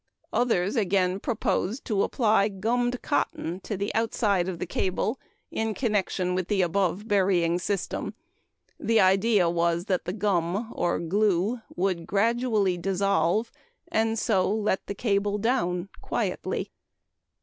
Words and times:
Others 0.33 0.75
again 0.77 1.19
proposed 1.19 1.85
to 1.85 2.01
apply 2.01 2.47
gummed 2.47 3.03
cotton 3.03 3.59
to 3.59 3.77
the 3.77 3.93
outside 3.93 4.47
of 4.47 4.57
the 4.57 4.65
cable 4.65 5.19
in 5.51 5.75
connection 5.75 6.33
with 6.33 6.47
the 6.47 6.63
above 6.63 7.07
burying 7.07 7.59
system. 7.59 8.15
The 8.79 8.99
idea 8.99 9.47
was 9.47 9.85
that 9.85 10.05
the 10.05 10.13
gum 10.13 10.73
(or 10.75 10.97
glue) 10.97 11.59
would 11.75 12.07
gradually 12.07 12.79
dissolve 12.79 13.51
and 13.89 14.17
so 14.17 14.49
let 14.51 14.87
the 14.87 14.95
cable 14.95 15.37
down 15.37 15.87
"quietly"! 16.01 16.71